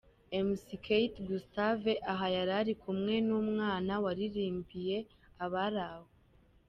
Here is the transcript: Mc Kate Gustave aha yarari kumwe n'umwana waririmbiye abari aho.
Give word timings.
Mc 0.47 0.65
Kate 0.85 1.17
Gustave 1.29 1.93
aha 2.11 2.25
yarari 2.37 2.73
kumwe 2.83 3.13
n'umwana 3.27 3.93
waririmbiye 4.03 4.97
abari 5.45 5.79
aho. 5.89 6.07